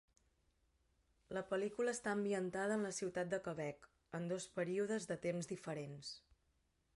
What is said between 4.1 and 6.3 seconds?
en dos períodes de temps diferents.